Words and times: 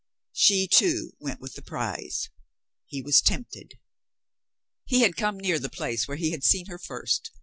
She, 0.33 0.67
too, 0.67 1.11
v/ent 1.23 1.39
with 1.39 1.53
the 1.53 1.61
prize. 1.61 2.31
He 2.87 3.03
was 3.03 3.21
tempted. 3.21 3.73
He 4.83 5.01
had 5.01 5.15
come 5.15 5.37
near 5.37 5.59
the 5.59 5.69
place 5.69 6.07
where 6.07 6.17
he 6.17 6.31
had 6.31 6.43
seen 6.43 6.65
her 6.65 6.79
first. 6.79 7.29